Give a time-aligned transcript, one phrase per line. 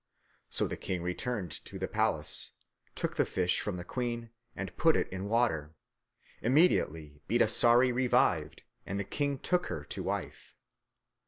[0.49, 2.53] So the king returned to the palace,
[2.95, 5.75] took the fish from the queen, and put it in water.
[6.41, 10.55] Immediately Bidasari revived, and the king took her to wife.